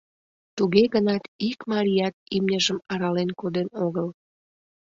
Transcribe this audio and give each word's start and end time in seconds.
Туге 0.55 0.83
гынат 0.93 1.23
ик 1.49 1.59
марият 1.71 2.15
имньыжым 2.35 2.77
арален 2.91 3.29
коден 3.39 3.67
огыл... 3.85 4.07